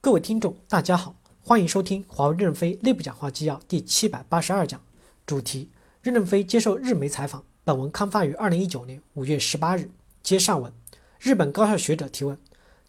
[0.00, 4.80] 各位听众，大家好，欢迎收听华为任正非内部讲话纪要第七百八十二讲，
[5.26, 5.70] 主题：
[6.02, 7.42] 任正非接受日媒采访。
[7.64, 9.90] 本文刊发于二零一九年五月十八日。
[10.22, 10.72] 接上文，
[11.18, 12.38] 日本高校学者提问：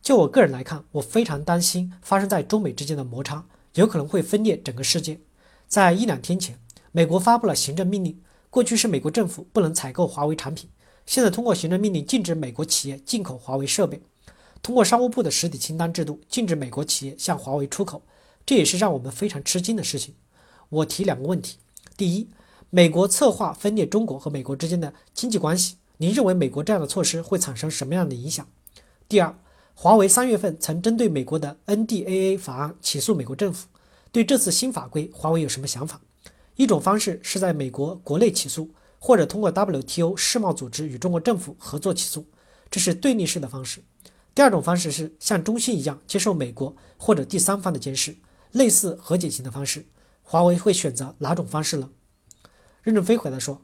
[0.04, 5.20] 就我个人来看，我非常担心发生在中美之间的摩擦，有可能会分裂整个世界。
[5.68, 6.60] 在一两天前，
[6.92, 8.22] 美国发布了行政命令，
[8.52, 10.70] 过去是美国政府不能采购华为产品，
[11.08, 14.00] 现在通过行政命令禁止美国企业进口华为设备。
[14.62, 18.02] 通过商务部的实体清单制度，禁止美国企业向华为出口，
[18.46, 20.14] 这也是让我们非常吃惊的事情。
[20.70, 21.58] 我提两个问题：
[21.98, 22.30] 第一，
[22.70, 28.48] 美国策划分裂中国和美国之间的经济关系，您认为美国这样的措施会产生什么样的影响？
[29.08, 29.36] 第二，
[29.74, 33.68] 华为三月份曾针对美国的 NDAA 法案起诉美国政府，
[34.12, 36.02] 对这次新法规，华为有什么想法？
[36.56, 38.70] 一种方式是在美国国内起诉，
[39.00, 42.26] 或者通过 WTO 世贸组织与中国政府合作起诉，
[42.70, 43.82] 这是对立式的方式。
[44.40, 48.16] 第二种方式是像中兴一样接受美国或者第三方的监视，
[48.54, 49.86] 类似和解型的方式。
[50.24, 51.90] 华为会选择哪种方式呢？
[52.82, 53.62] 任正非回答说：“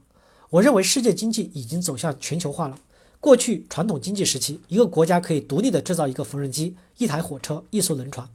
[0.52, 2.78] 我认为世界经济已经走向全球化了。
[3.22, 8.30] 过去传统经济时期，一个国家可以独立的制造一个缝纫机、一台火车、一艘轮船。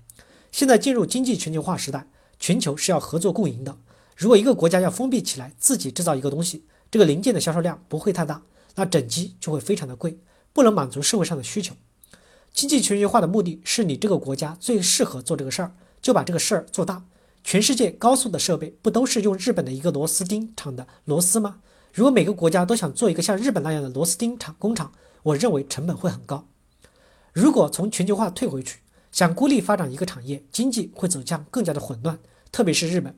[0.50, 3.77] 现在进入经济全球化时代，全球是要合作共赢的。
[4.17, 8.43] 如果一个国家要封闭起来，自己制造一个东西，这个零件的销售量不会太大，
[8.77, 10.19] 那整机就会非常的贵，
[10.55, 11.75] 不能满足社会上的需求。”
[12.53, 17.05] 经济全球化的目的是你这个国家最适合做这个事儿，就把这个事儿做大。
[17.43, 21.61] 全世界高速的设备不都是用日本的一个螺丝钉厂的螺丝吗？
[21.95, 26.47] 如果每个国家都想做一个像日本那样的螺丝钉厂工厂，我认为成本会很高。
[27.33, 32.19] 如果从全球化退回去，想孤立发展一个产业，经济会走向更加的混乱。
[32.53, 33.17] 特别是日本，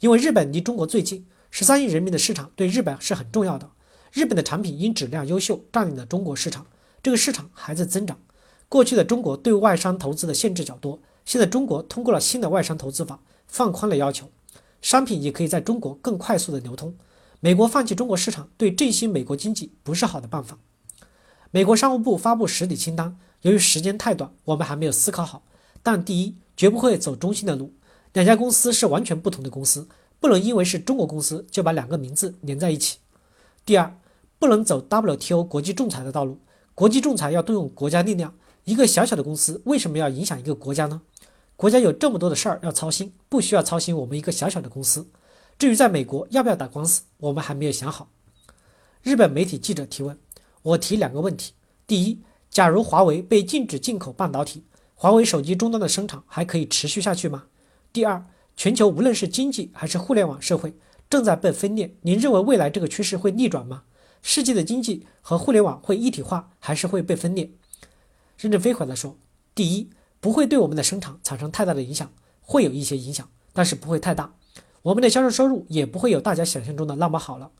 [0.00, 3.70] 因为日本离中国最近，十三亿人民的市场对日本是很重要的。
[4.12, 6.66] 日本的产品因质量优秀，占领了中国市场，
[7.02, 8.18] 这个市场还在增长。
[8.70, 13.18] 过去的中国对外商投资的限制较多，现在中国通过了新的外商投资法，
[13.48, 14.30] 放宽了要求，
[14.80, 16.94] 商品也可以在中国更快速的流通。
[17.40, 20.56] 美国放弃中国市场，对振兴美国经济不是好的办法。
[21.50, 25.42] 美国商务部发布实体清单，由于时间太短，我们还没有思考好。
[25.82, 27.72] 但第一，绝不会走中兴的路，
[28.12, 29.88] 两家公司是完全不同的公司，
[30.20, 32.98] 不能因为是中国公司就把两个名字连在一起。
[33.66, 33.98] 第二，
[34.38, 36.38] 不能走 WTO 国际仲裁的道路，
[36.76, 38.32] 国际仲裁要动用国家力量。
[38.64, 41.02] 一个小小的公司为什么要影响一个国家呢？
[41.56, 45.08] 国家有这么多的事儿要操心，不需要操心我们一个小小的公司。
[45.58, 48.08] 至于在美国要不要打官司，我们还没有想好。
[49.02, 50.18] 日本媒体记者提问，
[50.62, 51.52] 我提两个问题：
[51.86, 57.44] 第一，假如华为被禁止进口半导体，华为手机终端的生产还可以持续下去吗？
[57.92, 58.24] 第二，
[58.56, 60.74] 全球无论是经济还是互联网社会
[61.10, 63.82] 正在被分裂，您认为未来这个趋势会逆转吗？
[64.22, 67.50] 世界的经济和互联网会一体化，还是会被分裂？
[68.40, 69.18] 任正非回答说
[69.54, 74.32] ：“第一，不会对我们的生产产生太大的影响，会有一些影响，但是不会太大。
[74.80, 77.50] 我们的销售收入也不会有大家想象中的那么好了。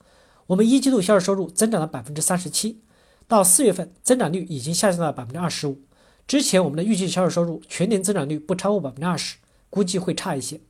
[0.46, 2.80] 我们一季度销售收入增长了百分之三十七，
[3.28, 5.82] 到四月份增长率已经下降到百分之二十五。
[6.26, 9.36] 之前我们的预计销售收入全年增长率不超过百分之二十，
[9.68, 10.62] 估计会差一些。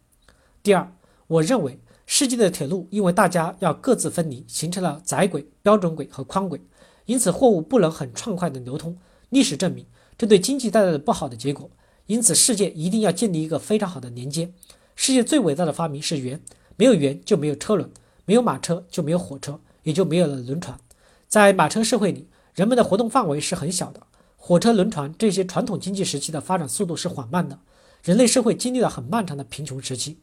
[0.60, 0.92] 第二，
[1.28, 6.60] 我认为世界的铁路因为大家要各自分离，形成了窄轨、标准轨和宽轨，
[7.04, 8.98] 因此货物不能很畅快的流通。
[9.28, 9.86] 历史证明。”
[10.20, 11.70] 这对经济带来了不好的结果，
[12.04, 14.52] 因此世界一定要建立一个非常好的连接。
[14.94, 16.38] 世界最伟大的发明是圆，
[16.76, 17.90] 没有圆就没有车轮，
[18.26, 20.78] 没有马车就没有火车，也就没有了轮船。
[21.26, 24.02] 在马车社会里，人们的活动范围是很小的，
[24.36, 27.58] 火车、轮船这些传统经济时期的发展速度是缓慢的，
[28.04, 30.18] 人类社会经历了很漫长的贫穷时期。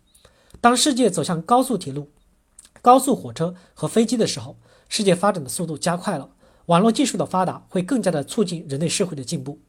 [0.62, 2.12] 当世界走向高速铁路、
[2.84, 4.60] 高速火车和飞机的时候，
[4.90, 6.30] 世界发展的速度加快了，
[6.68, 9.60] 网络技术的发达会更加的促进人类社会的进步。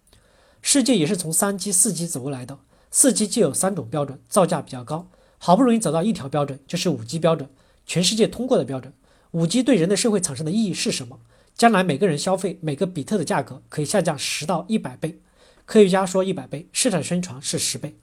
[0.70, 2.58] 世界也是从三 G、四 G 走过来的。
[2.90, 5.08] 四 G 就有三种标准，造价比较高，
[5.38, 7.48] 好不容易走到一条标准，就是五 G 标准，
[7.86, 8.92] 全世界通过的标准。
[9.30, 11.20] 五 G 对人类社会产生的意义是什么？
[11.54, 15.18] 将来每个人消费每个比特的价格可以下降十到一百倍。
[15.64, 17.96] 科学家说一百倍，市场宣传是十倍。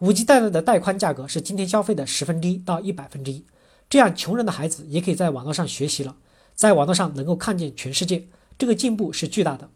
[0.00, 3.44] 五 G 带来的带宽价格是今天消费的十分之一到一百分之一。
[3.88, 6.16] 这样，穷人的孩子也可以在网络上学习了，
[6.56, 8.26] 在网络上能够看见全世界，
[8.58, 9.70] 这个进步是巨大的。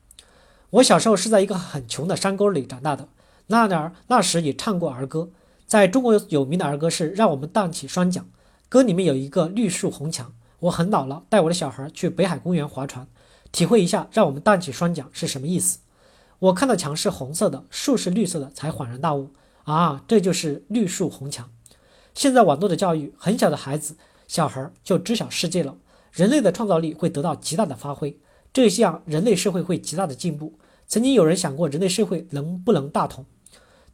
[0.73, 3.07] 我小时候是在一个很穷的山沟里长大的，
[3.49, 5.29] 那儿那时也唱过儿歌。
[5.67, 8.25] 在中国有名的儿歌是《让我们荡起双桨》，
[8.71, 10.33] 歌里面有一个绿树红墙。
[10.61, 13.07] 我很老了，带我的小孩去北海公园划船，
[13.51, 15.81] 体会一下“让我们荡起双桨”是什么意思。
[16.39, 19.31] 我看到墙是红色的，树是绿色的，才恍然大悟
[19.65, 21.51] 啊，这就是绿树红墙。
[22.15, 23.97] 现在网络的教育，很小的孩子
[24.27, 25.77] 小孩就知晓世界了，
[26.13, 28.19] 人类的创造力会得到极大的发挥，
[28.53, 30.55] 这样人类社会会极大的进步。
[30.87, 33.25] 曾经有人想过，人类社会能不能大同？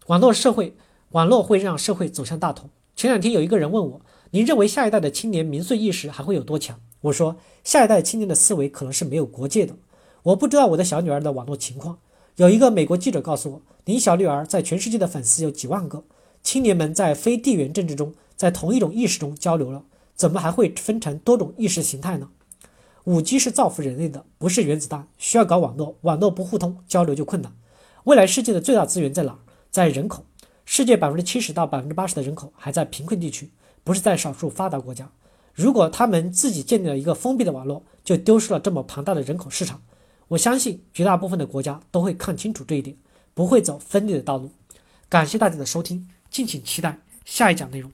[0.06, 0.76] 网络社会
[1.10, 2.68] 网络会让社会走向大同。
[2.96, 4.00] 前两天有一个人问我，
[4.30, 6.80] 您认为下一代的青年民粹意识还会有多强？
[7.02, 9.76] 我说，下一代青年的思维可能是没有国界的。
[10.24, 11.98] 我不知道我的小女儿的网络情况。
[12.36, 16.02] 有一个美国记者告诉我，您小女儿在全世界的粉丝有几万个。
[16.42, 19.84] 青年们在非地缘政治中，在同一种意识中交流了，
[20.16, 22.30] 怎么还会分成多种意识形态呢？
[23.08, 27.50] 五 G 是造福人类的，不是原子弹，需要搞网络，网络不互通，交流就困难。
[28.04, 29.38] 未来世界的最大资源在哪？
[29.70, 30.26] 在人口。
[30.66, 33.50] 世界百分之七十到百分之八十的人口还在贫困地区，
[33.82, 35.10] 不是在少数发达国家。
[35.54, 39.80] 如果他们自己建立了一个封闭的网络，就丢失了这么庞大的人口市场。
[40.28, 42.94] 我相信绝大部分的国家都会看清楚这一点，
[43.32, 44.50] 不会走分裂的道路。
[45.08, 46.06] 感谢大家的收听。
[46.28, 47.90] 敬请期待下一讲内容。